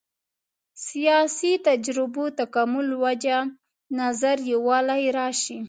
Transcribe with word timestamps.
سیاسي 0.87 1.51
تجربو 1.67 2.23
تکامل 2.39 2.87
وجه 3.03 3.37
نظر 3.99 4.37
یووالی 4.51 5.05
راشي. 5.17 5.57